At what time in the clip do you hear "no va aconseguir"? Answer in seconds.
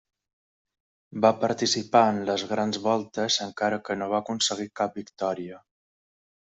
4.03-4.71